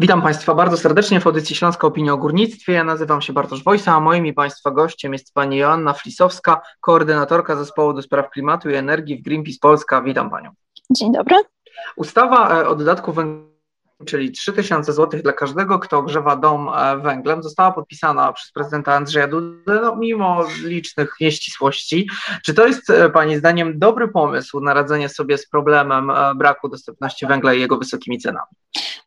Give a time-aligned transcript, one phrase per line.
[0.00, 2.72] Witam Państwa bardzo serdecznie w audycji Śląska Opinia o Górnictwie.
[2.72, 7.56] Ja nazywam się Bartosz Wojsa, a moim i Państwa gościem jest Pani Joanna Flisowska, koordynatorka
[7.56, 10.02] Zespołu do Spraw Klimatu i Energii w Greenpeace Polska.
[10.02, 10.50] Witam Panią.
[10.90, 11.36] Dzień dobry.
[11.96, 13.48] Ustawa e, o dodatku węglowym
[14.06, 19.28] czyli 3000 zł dla każdego, kto ogrzewa dom e, węglem, została podpisana przez prezydenta Andrzeja
[19.28, 22.08] Dudę, no, mimo licznych nieścisłości.
[22.44, 27.26] Czy to jest e, Pani zdaniem dobry pomysł na radzenie sobie z problemem braku dostępności
[27.26, 28.46] węgla i jego wysokimi cenami?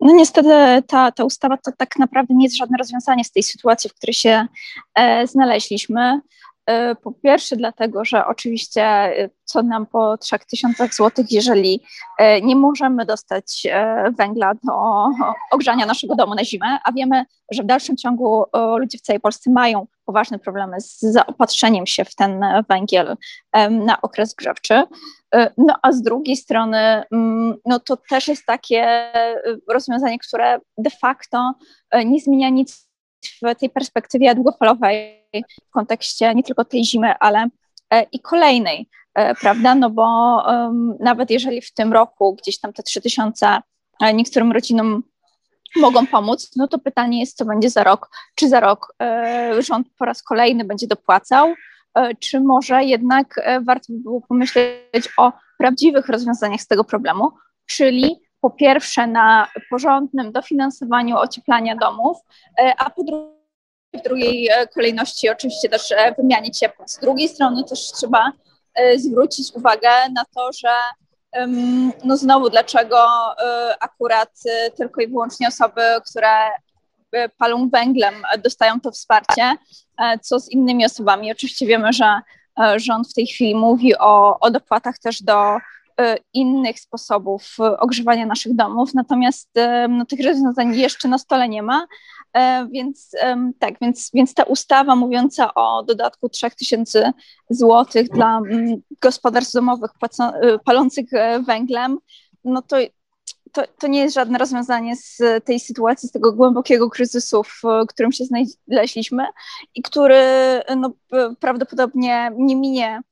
[0.02, 0.50] No niestety
[0.88, 4.14] ta, ta ustawa to tak naprawdę nie jest żadne rozwiązanie z tej sytuacji, w której
[4.14, 4.48] się
[4.96, 6.22] e, znaleźliśmy.
[6.66, 11.82] E, po pierwsze, dlatego, że oczywiście e, co nam po 3000 zł, jeżeli
[12.20, 13.68] e, nie możemy dostać
[14.18, 15.08] węgla do
[15.52, 18.44] ogrzania naszego domu na zimę, a wiemy, że w dalszym ciągu
[18.78, 23.18] ludzie w całej Polsce mają poważne problemy z zaopatrzeniem się w ten węgiel
[23.70, 24.84] na okres grzewczy.
[25.58, 29.12] No a z drugiej strony, mm, no to też jest takie
[29.70, 31.54] rozwiązanie, które de facto
[32.06, 32.90] nie zmienia nic
[33.42, 37.48] w tej perspektywie długofalowej, w kontekście nie tylko tej zimy, ale
[37.94, 39.76] e, i kolejnej, e, prawda?
[39.76, 43.62] No bo um, nawet jeżeli w tym roku gdzieś tam te 3000
[44.02, 45.04] e, niektórym rodzinom
[45.76, 48.10] mogą pomóc, no to pytanie jest, co będzie za rok.
[48.36, 48.96] Czy za rok
[49.60, 51.54] rząd po raz kolejny będzie dopłacał,
[52.20, 57.32] czy może jednak warto by było pomyśleć o prawdziwych rozwiązaniach z tego problemu,
[57.66, 62.18] czyli po pierwsze na porządnym dofinansowaniu ocieplania domów,
[62.78, 63.41] a po drugie
[63.94, 66.88] w drugiej e, kolejności oczywiście też e, wymianie ciepła.
[66.88, 68.32] Z drugiej strony też trzeba
[68.98, 70.70] zwrócić uwagę na to, że
[72.04, 73.08] no znowu dlaczego
[73.80, 74.30] akurat
[74.78, 76.30] tylko i wyłącznie osoby, które
[77.38, 78.14] palą węglem
[78.44, 79.56] dostają to wsparcie,
[80.22, 81.32] co z innymi osobami.
[81.32, 82.22] Oczywiście wiemy, że
[82.76, 85.60] rząd w tej chwili mówi o, o dopłatach też do E,
[86.34, 91.88] innych sposobów ogrzewania naszych domów, natomiast e, no, tych rozwiązań jeszcze na stole nie ma,
[92.34, 93.12] e, więc
[93.60, 97.14] tak, więc, więc ta ustawa mówiąca o dodatku 3000
[97.50, 99.92] zł dla mm, gospodarstw domowych
[100.66, 101.06] palących
[101.48, 101.98] węglem,
[102.44, 102.78] no to
[103.52, 108.12] to, to nie jest żadne rozwiązanie z tej sytuacji, z tego głębokiego kryzysu, w którym
[108.12, 108.24] się
[108.68, 109.26] znaleźliśmy
[109.76, 110.24] i który
[110.78, 110.92] no,
[111.40, 113.11] prawdopodobnie nie minie E,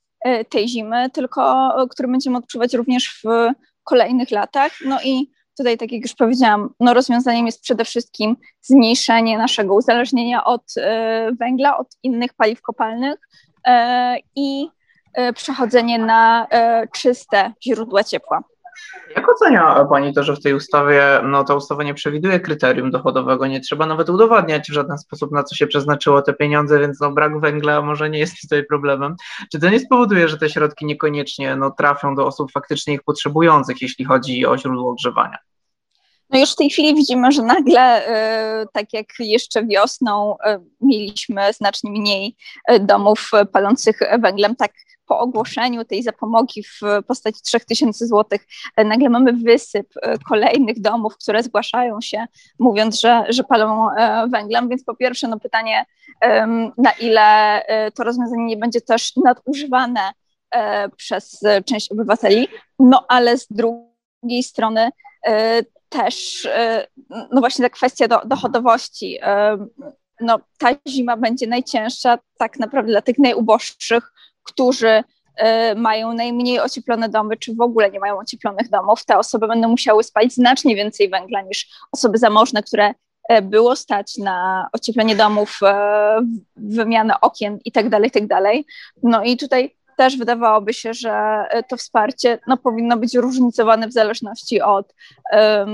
[0.50, 3.52] tej zimy, tylko e, który będziemy odczuwać również w
[3.84, 4.72] kolejnych latach.
[4.86, 10.46] No i tutaj, tak jak już powiedziałam, no rozwiązaniem jest przede wszystkim zmniejszenie naszego uzależnienia
[10.46, 13.16] od e, węgla, od innych paliw kopalnych
[14.36, 14.68] i
[15.36, 16.48] przechodzenie na
[16.96, 18.44] czyste źródła ciepła.
[19.16, 23.48] Jak ocenia Pani to, że w tej ustawie, no ta ustawa nie przewiduje kryterium dochodowego,
[23.48, 27.12] nie trzeba nawet udowadniać w żaden sposób, na co się przeznaczyło te pieniądze, więc no
[27.12, 29.16] brak węgla może nie jest tutaj problemem.
[29.52, 33.82] Czy to nie spowoduje, że te środki niekoniecznie no, trafią do osób faktycznie ich potrzebujących,
[33.82, 35.38] jeśli chodzi o źródło ogrzewania?
[36.30, 38.10] No już w tej chwili widzimy, że nagle,
[38.64, 40.38] y, tak jak jeszcze wiosną y,
[40.82, 42.36] mieliśmy znacznie mniej
[42.72, 44.72] y, domów palących węglem, tak
[45.10, 48.40] po ogłoszeniu tej zapomogi w postaci 3000 zł
[48.86, 52.26] nagle mamy wysyp e, kolejnych domów, które zgłaszają się,
[52.60, 54.70] mówiąc, że, że palą e, węglem.
[54.70, 55.86] Więc po pierwsze, no pytanie,
[56.78, 57.22] na ile
[57.66, 60.12] e, to rozwiązanie nie będzie też nadużywane
[60.98, 62.48] przez część obywateli,
[62.80, 64.90] no ale z drugiej strony
[65.90, 66.48] też,
[67.32, 69.20] no właśnie ta kwestia do, dochodowości,
[70.22, 74.12] no ta zima będzie najcięższa tak naprawdę dla tych najuboższych,
[74.44, 75.04] którzy
[75.36, 79.70] e, mają najmniej ocieplone domy, czy w ogóle nie mają ocieplonych domów, te osoby będą
[79.70, 82.94] musiały spalić znacznie więcej węgla niż osoby zamożne, które
[83.30, 86.20] e, było stać na ocieplenie domów, e,
[86.56, 88.66] wymianę okien i tak dalej, tak.
[89.04, 94.62] No i tutaj też wydawałoby się, że to wsparcie no, powinno być różnicowane w zależności
[94.62, 94.94] od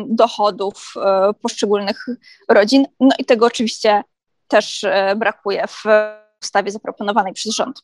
[0.05, 2.05] dochodów um, poszczególnych
[2.49, 2.85] rodzin.
[2.99, 4.03] No i tego oczywiście
[4.47, 5.83] też um, brakuje w
[6.43, 7.81] ustawie zaproponowanej przez rząd.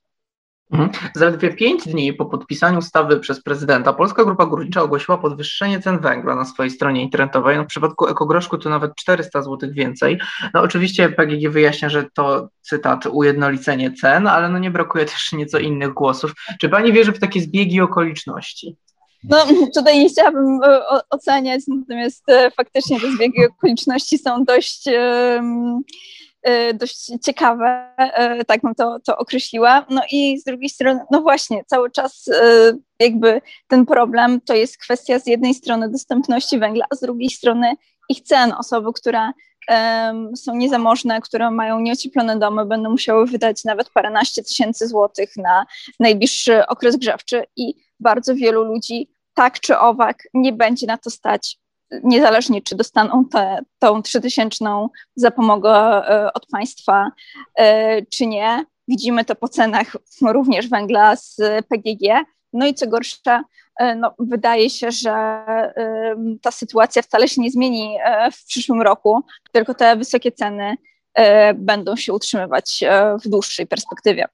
[0.72, 0.90] Mhm.
[1.16, 6.36] Zaledwie pięć dni po podpisaniu ustawy przez prezydenta Polska Grupa Górnicza ogłosiła podwyższenie cen węgla
[6.36, 7.58] na swojej stronie internetowej.
[7.58, 10.20] No, w przypadku ekogroszku to nawet 400 zł więcej.
[10.54, 15.60] No oczywiście PGG wyjaśnia, że to cytat ujednolicenie cen, ale no nie brakuje też nieco
[15.60, 16.34] innych głosów.
[16.60, 18.76] Czy pani wierzy w takie zbiegi okoliczności?
[19.24, 19.38] No
[19.76, 24.84] tutaj nie chciałabym e, oceniać, natomiast e, faktycznie te zbiegi okoliczności są dość
[26.74, 27.88] dość ciekawe,
[28.42, 29.86] y, tak bym to, to określiła.
[29.90, 34.78] No i z drugiej strony, no właśnie, cały czas y, jakby ten problem to jest
[34.78, 37.74] kwestia z jednej strony dostępności węgla, a z drugiej strony
[38.10, 38.54] ich cen.
[38.60, 39.32] Osoby, które
[40.36, 45.66] są niezamożne, które mają nieocieplone domy, będą musiały wydać nawet paręnaście tysięcy złotych na
[46.00, 51.58] najbliższy okres grzewczy i bardzo wielu ludzi tak czy owak nie będzie na to stać
[52.04, 55.74] niezależnie czy dostaną te, tą trzytysięczną zapomogę
[56.34, 57.12] od państwa,
[58.10, 58.66] czy nie.
[58.88, 61.38] Widzimy to po cenach również węgla z
[61.70, 62.26] PGG.
[62.54, 63.44] No i co gorsza,
[63.96, 65.46] no, wydaje się, że
[66.42, 67.98] ta sytuacja wcale się nie zmieni
[68.34, 69.22] w przyszłym roku,
[69.52, 70.76] tylko te wysokie ceny
[71.56, 72.84] będą się utrzymywać
[73.26, 74.26] w dłuższej perspektywie.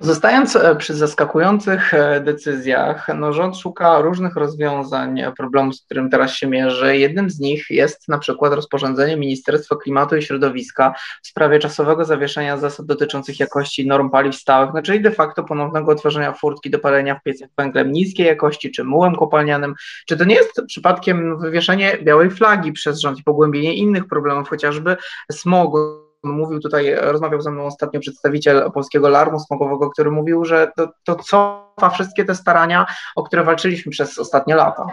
[0.00, 6.32] Zostając e, przy zaskakujących e, decyzjach, no rząd szuka różnych rozwiązań problemu, z którym teraz
[6.32, 6.96] się mierzy.
[6.96, 12.56] Jednym z nich jest na przykład rozporządzenie Ministerstwa Klimatu i Środowiska w sprawie czasowego zawieszenia
[12.56, 17.14] zasad dotyczących jakości norm paliw stałych, no czyli de facto ponownego otworzenia furtki do palenia
[17.14, 19.74] w piecach węglem niskiej jakości czy mułem kopalnianym.
[20.06, 24.96] Czy to nie jest przypadkiem wywieszenie białej flagi przez rząd i pogłębienie innych problemów, chociażby
[25.32, 26.03] smogu?
[26.24, 31.16] Mówił tutaj, rozmawiał ze mną ostatnio przedstawiciel polskiego alarmu smogowego, który mówił, że to, to
[31.16, 32.86] cofa wszystkie te starania,
[33.16, 34.86] o które walczyliśmy przez ostatnie lata.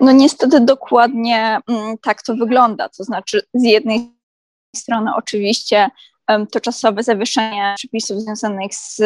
[0.00, 2.88] No niestety dokładnie mm, tak to wygląda.
[2.88, 4.14] To znaczy, z jednej
[4.76, 5.90] strony oczywiście
[6.50, 9.00] to czasowe zawieszenie przepisów związanych z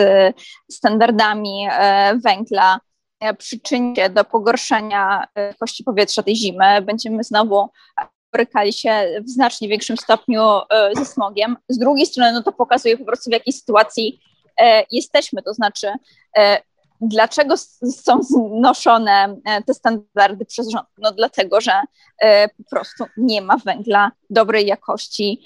[0.71, 2.81] standardami e, węgla
[3.21, 6.83] e, przyczyni się do pogorszenia e, jakości powietrza tej zimy.
[6.83, 7.69] Będziemy znowu
[8.33, 11.57] borykali się w znacznie większym stopniu e, ze smogiem.
[11.69, 14.21] Z drugiej strony, no to pokazuje po prostu w jakiej sytuacji
[14.61, 15.93] e, jesteśmy, to znaczy
[16.37, 16.63] e,
[17.01, 17.57] dlaczego
[17.97, 19.37] są znoszone
[19.67, 20.89] te standardy przez rząd?
[20.99, 21.73] No dlatego, że
[22.57, 25.43] po prostu nie ma węgla dobrej jakości,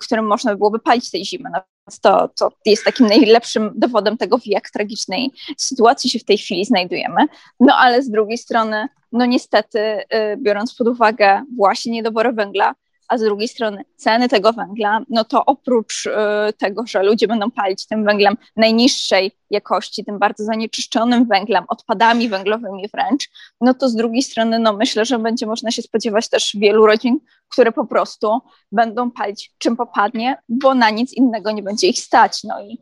[0.00, 1.50] którym można by byłoby palić tej zimy.
[1.52, 1.60] No,
[2.02, 6.64] to, to jest takim najlepszym dowodem tego, w jak tragicznej sytuacji się w tej chwili
[6.64, 7.26] znajdujemy.
[7.60, 10.04] No ale z drugiej strony, no niestety, y,
[10.38, 12.74] biorąc pod uwagę właśnie niedobory węgla,
[13.08, 16.10] a z drugiej strony ceny tego węgla, no to oprócz y,
[16.58, 22.88] tego, że ludzie będą palić tym węglem najniższej jakości, tym bardzo zanieczyszczonym węglem, odpadami węglowymi
[22.94, 23.28] wręcz,
[23.60, 27.20] no to z drugiej strony, no myślę, że będzie można się spodziewać też wielu rodzin,
[27.48, 28.38] które po prostu
[28.72, 32.44] będą palić czym popadnie, bo na nic innego nie będzie ich stać.
[32.44, 32.78] No i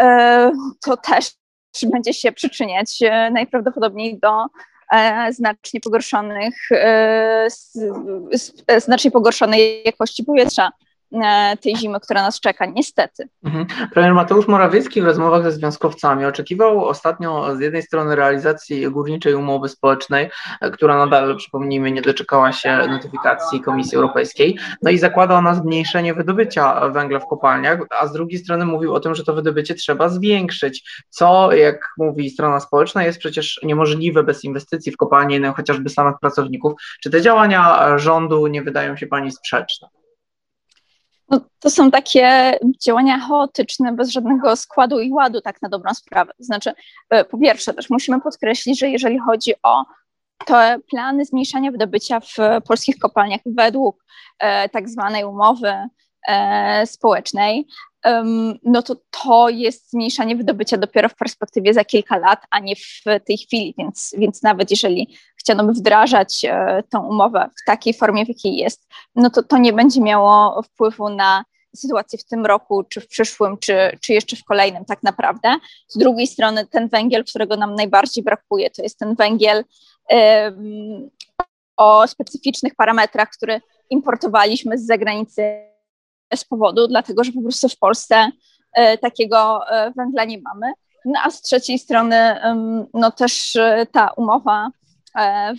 [0.00, 0.06] y,
[0.84, 1.30] to też
[1.82, 4.46] będzie się przyczyniać y, najprawdopodobniej do
[5.30, 7.48] znacznie pogorszonych, e,
[8.78, 10.66] znacznie pogorszonej jakości powietrza.
[10.66, 10.85] E,
[11.60, 13.28] tej zimy, która nas czeka, niestety.
[13.44, 13.66] Mhm.
[13.92, 19.68] Premier Mateusz Morawiecki w rozmowach ze związkowcami oczekiwał ostatnio z jednej strony realizacji górniczej umowy
[19.68, 20.30] społecznej,
[20.60, 26.14] e, która nadal, przypomnijmy, nie doczekała się notyfikacji Komisji Europejskiej, no i zakłada ona zmniejszenie
[26.14, 30.08] wydobycia węgla w kopalniach, a z drugiej strony mówił o tym, że to wydobycie trzeba
[30.08, 35.88] zwiększyć, co, jak mówi strona społeczna, jest przecież niemożliwe bez inwestycji w kopalnie, no, chociażby
[35.88, 36.72] samych pracowników.
[37.02, 39.88] Czy te działania rządu nie wydają się Pani sprzeczne?
[41.30, 46.32] No, to są takie działania chaotyczne, bez żadnego składu i ładu, tak na dobrą sprawę.
[46.38, 46.72] Znaczy,
[47.10, 49.84] e, po pierwsze, też musimy podkreślić, że jeżeli chodzi o
[50.46, 52.36] te plany zmniejszania wydobycia w
[52.68, 54.04] polskich kopalniach według
[54.38, 55.74] e, tak zwanej umowy
[56.28, 57.66] e, społecznej,
[58.62, 63.02] no to to jest zmniejszanie wydobycia dopiero w perspektywie za kilka lat, a nie w
[63.26, 68.24] tej chwili, więc, więc nawet jeżeli chciano by wdrażać e, tą umowę w takiej formie,
[68.24, 71.44] w jakiej jest, no to to nie będzie miało wpływu na
[71.76, 75.56] sytuację w tym roku, czy w przyszłym, czy, czy jeszcze w kolejnym tak naprawdę.
[75.88, 79.64] Z drugiej strony ten węgiel, którego nam najbardziej brakuje, to jest ten węgiel
[80.10, 81.10] um,
[81.76, 83.60] o specyficznych parametrach, który
[83.90, 85.75] importowaliśmy z zagranicy
[86.34, 88.30] z powodu, dlatego że po prostu w Polsce
[88.72, 90.72] e, takiego e, węgla nie mamy.
[91.04, 92.36] No a z trzeciej strony
[92.94, 94.70] no też e, ta umowa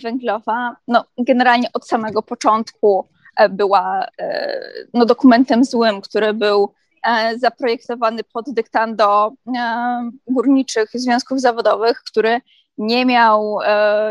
[0.02, 3.08] węglowa no generalnie od samego początku
[3.50, 4.06] była
[4.94, 6.72] no, dokumentem złym, który był
[7.36, 9.32] zaprojektowany pod dyktando
[10.26, 12.40] górniczych związków zawodowych, który
[12.78, 13.58] nie miał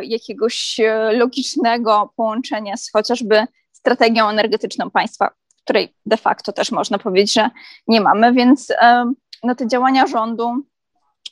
[0.02, 0.80] jakiegoś
[1.12, 5.30] logicznego połączenia z chociażby strategią energetyczną państwa
[5.68, 7.50] której de facto też można powiedzieć, że
[7.88, 8.74] nie mamy, więc
[9.44, 10.64] no, te działania rządu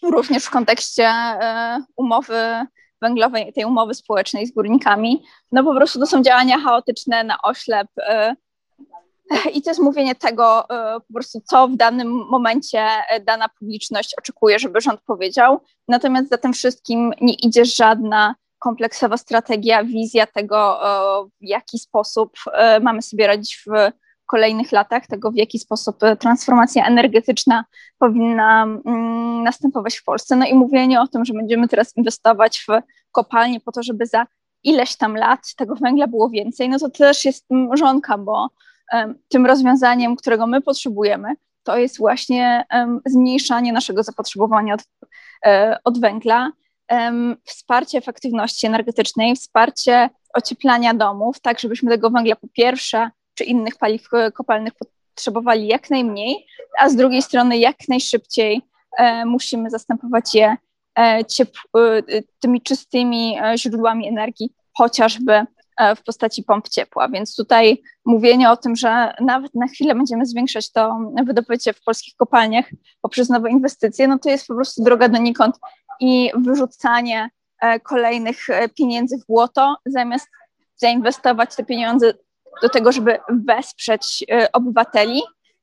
[0.03, 2.65] również w kontekście e, umowy
[3.01, 7.87] węglowej, tej umowy społecznej z górnikami, no po prostu to są działania chaotyczne na oślep
[7.97, 8.35] e,
[9.53, 12.87] i to jest mówienie tego e, po prostu, co w danym momencie
[13.25, 15.61] dana publiczność oczekuje, żeby rząd powiedział.
[15.87, 20.79] Natomiast za tym wszystkim nie idzie żadna kompleksowa strategia, wizja tego,
[21.41, 22.31] w jaki sposób
[22.81, 23.91] mamy sobie radzić w
[24.25, 27.65] kolejnych latach, tego w jaki sposób e, transformacja energetyczna
[27.99, 30.35] powinna mm, następować w Polsce.
[30.35, 32.67] No i mówienie o tym, że będziemy teraz inwestować w
[33.11, 34.25] kopalnie po to, żeby za
[34.63, 38.49] ileś tam lat tego węgla było więcej, no to też jest mrzonka, bo
[39.29, 42.65] tym rozwiązaniem, którego my potrzebujemy, to jest właśnie
[43.05, 44.81] zmniejszanie naszego zapotrzebowania od,
[45.45, 46.51] e, od węgla.
[47.43, 54.09] wsparcie efektywności energetycznej, wsparcie ocieplania domów, tak żebyśmy tego węgla po pierwsze czy innych paliw
[54.33, 56.45] kopalnych potrzebowali jak najmniej,
[56.79, 58.61] a z drugiej strony jak najszybciej
[58.97, 60.57] e, musimy zastępować je
[60.99, 61.23] e,
[62.39, 65.45] tymi czystymi źródłami energii, chociażby
[65.95, 67.09] w postaci pomp ciepła.
[67.09, 72.15] Więc tutaj mówienie o tym, że nawet na chwilę będziemy zwiększać to wydobycie w polskich
[72.15, 72.65] kopalniach
[73.01, 75.55] poprzez nowe inwestycje, no to jest po prostu droga donikąd
[75.99, 77.29] i wyrzucanie
[77.61, 80.27] e, kolejnych e, pieniędzy w błoto, zamiast
[80.75, 82.13] zainwestować te pieniądze
[82.61, 85.21] do tego, żeby wesprzeć e, obywateli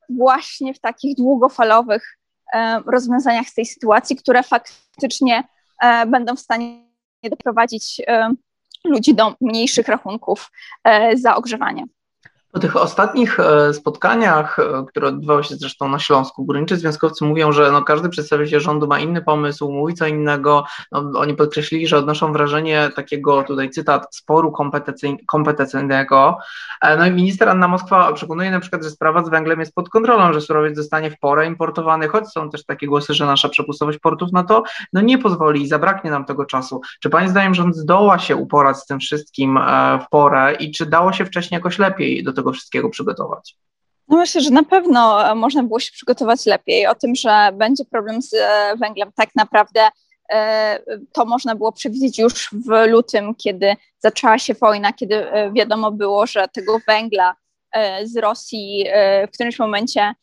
[0.09, 2.17] właśnie w takich długofalowych
[2.85, 5.43] rozwiązaniach z tej sytuacji, które faktycznie
[6.07, 6.85] będą w stanie
[7.23, 8.01] doprowadzić
[8.83, 10.51] ludzi do mniejszych rachunków
[11.15, 11.85] za ogrzewanie.
[12.53, 17.51] Po tych ostatnich e, spotkaniach, e, które odbywały się zresztą na Śląsku, górniczy związkowcy mówią,
[17.51, 20.65] że no każdy przedstawiciel rządu ma inny pomysł, mówi co innego.
[20.91, 24.53] No, oni podkreślili, że odnoszą wrażenie takiego, tutaj cytat, sporu
[25.27, 26.37] kompetencyjnego.
[26.81, 29.89] E, no i minister Anna Moskwa przekonuje na przykład, że sprawa z węglem jest pod
[29.89, 33.99] kontrolą, że surowiec zostanie w porę importowany, choć są też takie głosy, że nasza przepustowość
[33.99, 36.81] portów na to no nie pozwoli i zabraknie nam tego czasu.
[36.99, 39.59] Czy Pani zdaniem rząd zdoła się uporać z tym wszystkim
[40.05, 43.57] w porę i czy dało się wcześniej jakoś lepiej do tego tego wszystkiego przygotować?
[44.07, 46.87] No myślę, że na pewno e, można było się przygotować lepiej.
[46.87, 49.89] O tym, że będzie problem z e, węglem, tak naprawdę
[50.33, 50.79] e,
[51.11, 56.47] to można było przewidzieć już w lutym, kiedy zaczęła się wojna, kiedy wiadomo było, że
[56.47, 57.35] tego węgla
[58.03, 58.85] z Rosji
[59.27, 60.13] w którymś momencie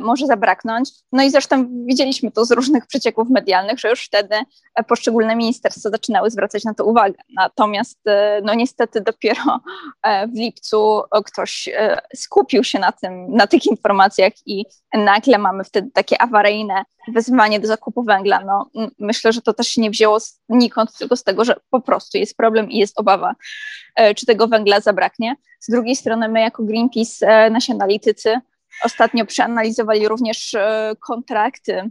[0.00, 0.90] może zabraknąć.
[1.12, 4.34] No i zresztą widzieliśmy to z różnych przecieków medialnych, że już wtedy
[4.74, 7.14] e, poszczególne ministerstwa zaczynały zwracać na to uwagę.
[7.36, 9.60] Natomiast e, no niestety dopiero
[10.34, 11.68] w lipcu ktoś
[12.14, 14.64] skupił się na tym, na tych informacjach i
[14.94, 18.40] nagle mamy wtedy takie awaryjne wezwanie do zakupu węgla.
[18.44, 20.18] No, myślę, że to też się nie wzięło
[20.50, 23.34] znikąd, tylko z tego, że po prostu jest problem i jest obawa,
[24.16, 25.36] czy tego węgla zabraknie.
[25.60, 28.40] Z drugiej strony my jako Greenpeace, nasi analitycy,
[28.82, 31.90] Ostatnio przeanalizowali również e, kontrakty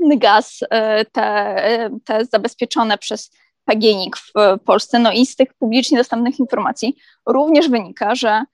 [0.00, 1.22] gaz, e, te,
[1.64, 3.30] e, te zabezpieczone przez
[3.64, 4.32] PGNiG w
[4.64, 4.98] Polsce.
[4.98, 8.44] No i z tych publicznie dostępnych informacji również wynika, że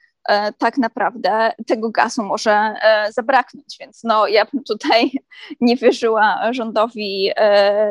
[0.59, 2.75] tak naprawdę tego gazu może
[3.11, 3.77] zabraknąć.
[3.81, 5.13] Więc no, ja bym tutaj
[5.61, 7.31] nie wierzyła rządowi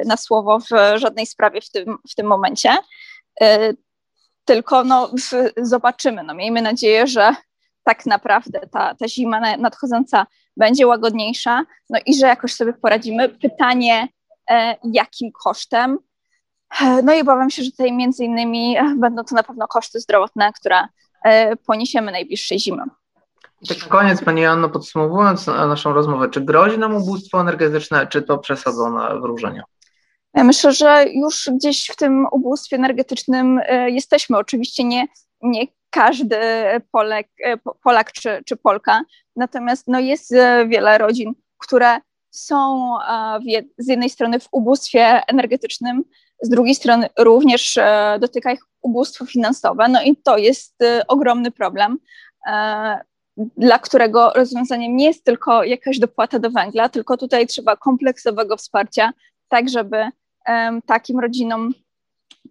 [0.05, 2.77] na słowo w żadnej sprawie w tym, w tym momencie.
[4.45, 5.11] Tylko no,
[5.57, 6.23] zobaczymy.
[6.23, 7.35] No, miejmy nadzieję, że
[7.85, 10.25] tak naprawdę ta, ta zima nadchodząca
[10.57, 13.29] będzie łagodniejsza, no i że jakoś sobie poradzimy.
[13.29, 14.07] Pytanie,
[14.49, 15.97] e, jakim kosztem?
[16.81, 20.53] E, no i obawiam się, że tutaj między innymi będą to na pewno koszty zdrowotne,
[20.53, 20.87] które
[21.23, 22.83] e, poniesiemy najbliższej zimy.
[23.61, 28.21] I tak na koniec, Pani Janno, podsumowując naszą rozmowę, czy grozi nam ubóstwo energetyczne, czy
[28.21, 29.63] to przesadzone wróżenia?
[30.33, 34.37] Ja myślę, że już gdzieś w tym ubóstwie energetycznym jesteśmy.
[34.37, 35.07] Oczywiście nie,
[35.41, 36.37] nie każdy
[36.91, 37.27] Polek,
[37.83, 39.01] Polak czy, czy Polka.
[39.35, 41.97] Natomiast no, jest e, wiele rodzin, które
[42.31, 42.89] są
[43.77, 46.03] z jednej strony w ubóstwie energetycznym,
[46.41, 49.87] z drugiej strony również e, dotyka ich ubóstwo finansowe.
[49.87, 51.97] No i to jest e, ogromny problem,
[53.57, 59.13] dla którego rozwiązaniem nie jest tylko jakaś dopłata do węgla, tylko tutaj trzeba kompleksowego wsparcia,
[59.47, 60.09] tak żeby
[60.85, 61.73] takim rodzinom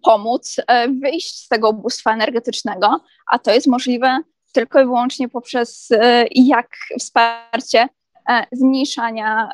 [0.03, 3.01] pomóc e, wyjść z tego ubóstwa energetycznego,
[3.33, 4.19] a to jest możliwe
[4.53, 7.89] tylko i wyłącznie poprzez e, jak wsparcie
[8.29, 9.49] e, zmniejszania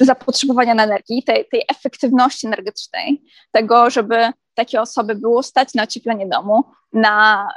[0.00, 6.26] zapotrzebowania na energię, tej, tej efektywności energetycznej, tego, żeby takie osoby było stać na ocieplenie
[6.26, 7.48] domu, na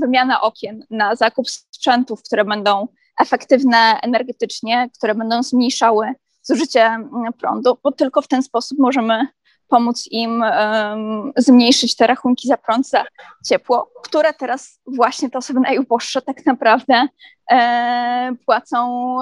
[0.00, 2.88] wymianę okien, na zakup sprzętów, które będą
[3.20, 6.98] efektywne energetycznie, które będą zmniejszały zużycie
[7.38, 9.26] prądu, bo tylko w ten sposób możemy
[9.68, 13.04] pomóc im um, zmniejszyć te rachunki za prąd, za
[13.46, 17.08] ciepło, które teraz właśnie te osoby najuboższe tak naprawdę
[17.50, 19.16] e, płacą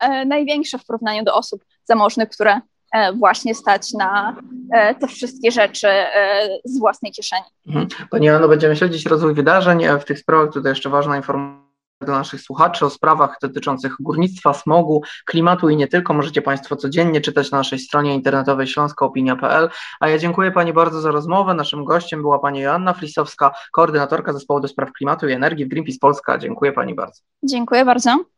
[0.00, 2.60] e, największe w porównaniu do osób zamożnych, które
[2.92, 4.36] e, właśnie stać na
[4.72, 7.44] e, te wszystkie rzeczy e, z własnej kieszeni.
[7.66, 7.88] Mhm.
[8.10, 10.52] Pani Anno, będziemy śledzić rozwój wydarzeń w tych sprawach.
[10.52, 11.61] Tutaj jeszcze ważna informacja
[12.04, 16.14] do naszych słuchaczy o sprawach dotyczących górnictwa, smogu, klimatu i nie tylko.
[16.14, 19.68] Możecie Państwo codziennie czytać na naszej stronie internetowej śląskoopinia.pl.
[20.00, 21.54] A ja dziękuję Pani bardzo za rozmowę.
[21.54, 25.98] Naszym gościem była Pani Joanna Flisowska, koordynatorka zespołu do spraw klimatu i energii w Greenpeace
[26.00, 26.38] Polska.
[26.38, 27.22] Dziękuję Pani bardzo.
[27.42, 28.31] Dziękuję bardzo.